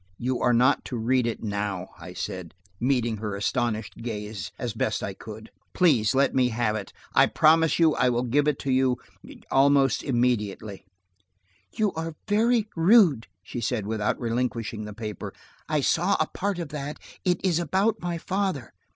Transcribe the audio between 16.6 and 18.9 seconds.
that; it is about my father!"